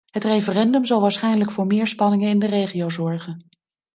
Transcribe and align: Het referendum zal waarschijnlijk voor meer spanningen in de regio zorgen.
Het 0.09 0.23
referendum 0.23 0.85
zal 0.85 1.01
waarschijnlijk 1.01 1.51
voor 1.51 1.67
meer 1.67 1.87
spanningen 1.87 2.29
in 2.29 2.39
de 2.39 2.45
regio 2.45 2.89
zorgen. 2.89 3.45